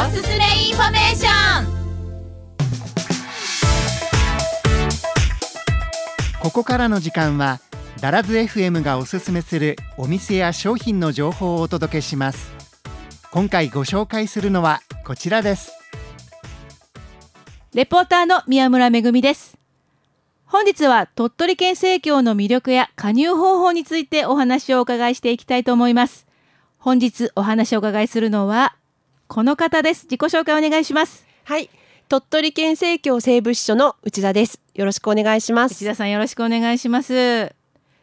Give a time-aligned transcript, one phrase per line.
[0.00, 1.66] おすすめインフォメーション。
[6.40, 7.58] ここからの時間は
[8.00, 12.52] ダラズ FM がおすすめするお店や商品の情報をお届けします。
[13.32, 15.72] 今回ご紹介するのはこちらです。
[17.74, 19.58] レポーターの宮村めぐみです。
[20.44, 26.28] 本日は鳥取県生協の魅力や加入方法についてお話をお伺いしていきたいと思います。
[26.78, 28.76] 本日お話をお伺いするのは
[29.28, 30.04] この方です。
[30.04, 31.26] 自己紹介お願いします。
[31.44, 31.68] はい。
[32.08, 34.58] 鳥取県生協西部支所の内田です。
[34.74, 35.72] よろしくお願いします。
[35.84, 37.54] 内田さんよろしくお願いします。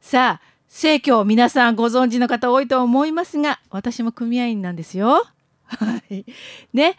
[0.00, 5.26] さあ生協皆さんご存知の方多いと思いますが私も組合員なんですよ。
[5.66, 6.24] はい。
[6.72, 6.96] ね。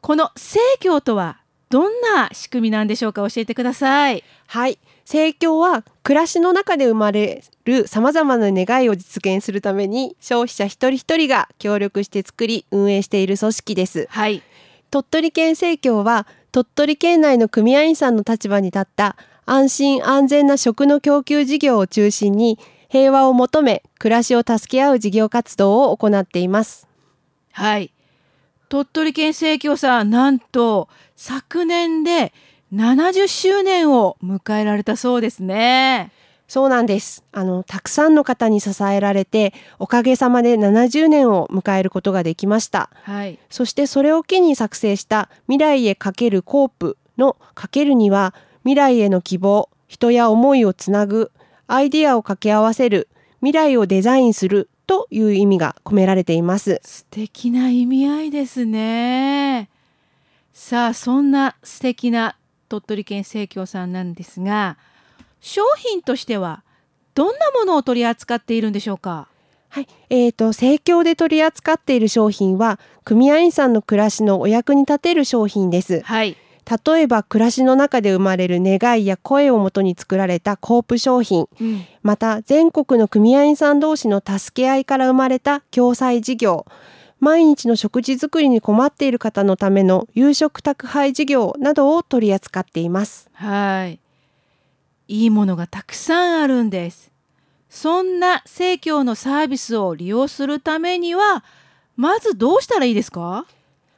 [0.00, 1.38] この生協とは
[1.68, 4.22] どんな仕組みなんでしょうか教えてください。
[4.46, 4.78] はい。
[5.04, 14.06] 生協は暮らしの中で生まれるさまざまな願いを実現するために消費者一人一人が協力して作り運営している組織です。
[14.10, 14.42] はい。
[14.90, 26.88] 鳥取県生協は鳥取県内の組合員さんの立場に立った安心安全な食の供給事業を中心に平和を求め暮らしを助け合う事業活動を行っています。
[27.52, 27.92] はい
[28.68, 32.32] 鳥取県生協さんなんと昨年で
[32.72, 36.12] 70周年を迎えられたそうですね。
[36.48, 37.24] そうなんです。
[37.32, 42.90] あのたくさんの方に支えられておかげさまで70年を迎えることができました。
[43.02, 43.38] はい。
[43.50, 51.32] そしてそれを機に作成した未来へかけるコープのかけるには未来への希望人や思いをつなぐ
[51.68, 53.08] アイディアを掛け合わせる
[53.40, 56.80] 未来をデザインするという意味が込められています。
[56.84, 59.68] 素敵な意味合いですね。
[60.52, 62.36] さあそんな素敵な
[62.68, 64.78] 鳥取県生協さんなんですが
[65.40, 66.62] 商品としては
[67.14, 69.28] どんなものを取り扱っているんでしょうか？
[69.68, 76.00] はい、えーと生協で取り扱っている商品は組合員さんの暮らしのお役に立てる商品です。
[76.00, 76.36] はい
[76.68, 81.48] 例えば暮らしの中で生まれる願いや声をもとに作られたコープ商品。
[81.60, 86.66] うんまた全国の組合員さん同士の助け合いから生まれた共済事業。
[87.18, 93.30] 毎日の食事作りに困っている方のための夕食宅配事業などを取り扱っています。
[93.32, 93.98] はい。
[95.08, 97.10] いいものがたくさんあるんです。
[97.70, 101.44] そんな生協のサービスを利用するためには
[101.96, 103.46] まずどうしたらいいですか？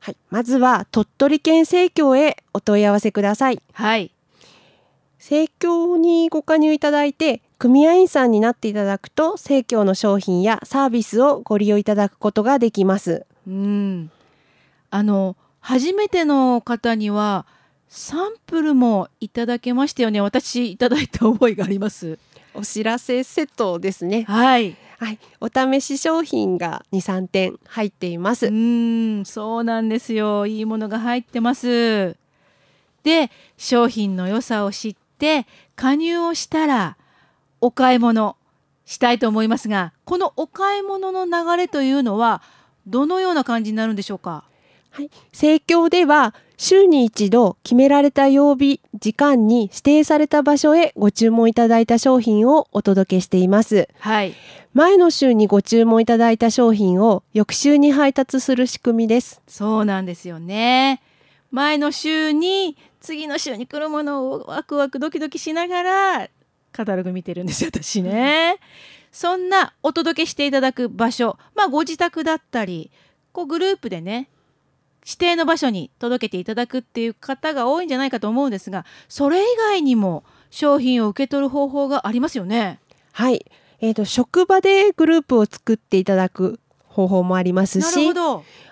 [0.00, 3.60] はい、まずは鳥取県生協へお問い合わせください。
[3.74, 4.10] はい。
[5.18, 13.26] 生協にご加入いただいて組合員さんになっていただくと生協の商品やサービスをご利用いただくことができます。
[13.46, 14.10] うん。
[14.90, 17.44] あの初めての方には
[17.88, 20.22] サンプルもいただけましたよね。
[20.22, 22.18] 私いただいた覚えがあります。
[22.54, 24.24] お知らせセットですね。
[24.24, 24.76] はい。
[24.98, 28.46] はい、お試し商品が2、3点入っています。
[28.46, 29.24] うん。
[29.26, 30.46] そうなんですよ。
[30.46, 32.16] いいものが入ってます
[33.06, 35.46] で商品の良さを知って
[35.76, 36.96] 加入をしたら
[37.60, 38.36] お買い物
[38.84, 42.42] したいと思いますがこのお買い物の流れというのは
[42.86, 44.42] どのような感じになるんでしょうか？
[44.90, 53.88] はい、生協では週に一度決められた曜日、時間に指定された場所へご注文いただいた商品をお届けしています。
[54.00, 54.34] はい
[54.72, 59.40] 前の週にご注文いただいた商品を翌週に配達する仕組みです。
[59.46, 61.00] そうなんですよね
[61.50, 66.28] 前の週に次の週に来るものをワクワクドキドキしながら
[66.72, 68.58] カタログ見てるんですよ私ね。
[69.12, 72.90] そんなお届けしていただく場所まあご自宅だったり
[73.32, 74.28] こうグループでね
[75.04, 82.80] 指定の場所に届けていただくっていう方が多いんじゃないかと思うんですがそれ以外にも商品を受け取る方法がありますよね。
[83.12, 83.46] はい、
[83.80, 86.60] えーと職場でグループを作っていただく
[86.96, 88.10] 方法もありますし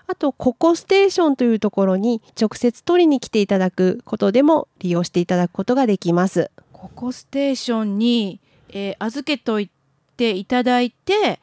[0.07, 6.51] あとココステーションというところに直接取りに来ていただくことでも利用していただくことができます。
[6.73, 8.41] ココステーションに、
[8.71, 9.71] えー預けとい
[10.17, 11.41] ていただいて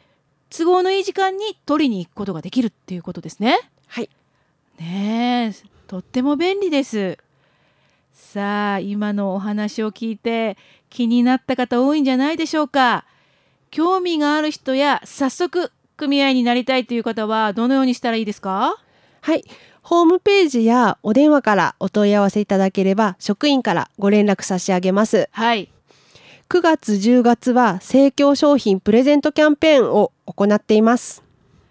[0.50, 3.59] 都合のいい時間に取りに行くことができるっていうことですね。
[3.88, 4.09] はい、
[4.79, 7.17] ねえとっても便利です。
[8.14, 10.58] さあ今のお話を聞いて
[10.90, 13.05] 気になった方多いんじゃないでしょうか。
[13.72, 15.72] 興味がある人や早速
[16.02, 18.76] 組合になりたいという方はどのようにしたらいいですか？
[19.22, 19.46] はい、
[19.84, 25.30] ホームページやお電話からお問い合わせいただければ職員からご連絡差し上げます。
[25.32, 25.70] はい
[26.50, 31.24] 9月10月は生協商品プレゼントキャンペーンを行っています。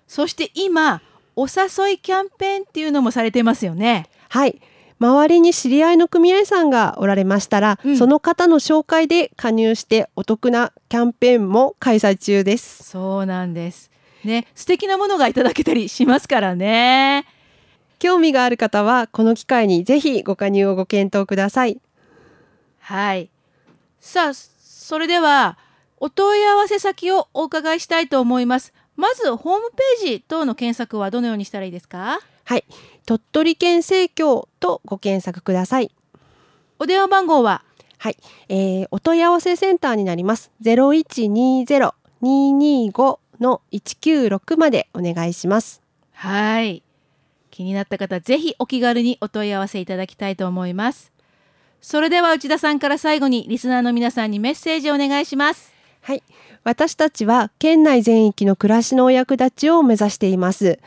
[0.06, 1.02] そして今
[1.34, 4.06] お誘いキャンペーンっていうのもされてますよね。
[4.28, 4.60] はい。
[5.00, 12.84] 周りに知り合いの組合さんがおられましたら、うんその方の紹介で加入してお得なキャンペーンも開催中です。
[12.84, 13.90] そうなんです。
[14.24, 17.26] ね、素敵なものがいただけたりしますからね。
[17.98, 21.80] 興味がある方はこの機会にぜひご加入をご検討ください。
[22.78, 23.30] はい。
[24.00, 25.58] さあそれでは
[25.98, 28.72] お問い合わせ先をお伺いしたいと思います。
[28.96, 32.20] まずホームページ等の検索はどのようにしたらいいですか？
[32.44, 32.64] はい。
[33.06, 35.90] 鳥取県生協とご検索ください。
[36.78, 37.62] お電話番号は？
[37.98, 38.16] はい、
[38.48, 40.50] えー、お問い合わせセンターになります。
[40.62, 45.82] 0120-225の196までお願いします。
[46.12, 46.82] はい。
[47.50, 51.12] 気になった方ぜひお気軽にお問い合わせいただきたいと思います。
[51.80, 55.72] それでは内田さんから最後にリスナーの皆さんにメッセージをお願いします。
[56.02, 56.22] はい。
[56.62, 60.78] 私たちは県内全域の暮らしのお役立ちを目指しています。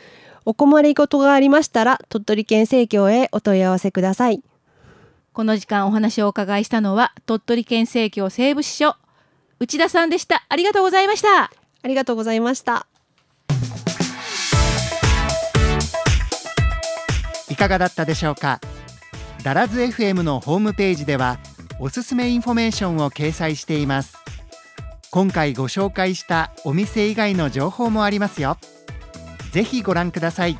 [0.44, 4.42] お困りごとがありましたら鳥取県生協へお問い合わせください。
[5.32, 8.96] この時間お話をお伺いしたのは鳥取県生協西部支所
[9.58, 10.44] 内田さんでした。
[10.48, 11.50] ありがとうございました
[11.84, 12.86] ありがとうございました。
[17.50, 18.58] いかがだったでしょうか？
[19.44, 21.38] ダラズ FM のホームページでは
[21.78, 24.16] おすすめインフォメーションを掲載しています。
[25.10, 28.56] 今回ご紹介したお店以外の情報もありますよ。
[29.52, 30.58] ぜひご覧ください。